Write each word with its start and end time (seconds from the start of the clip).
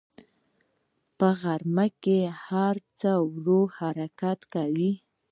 په 1.17 1.27
غرمه 1.41 1.87
کې 2.03 2.19
هر 2.45 2.75
څه 2.99 3.11
ورو 3.31 3.61
حرکت 3.77 4.39
کوي 4.53 4.91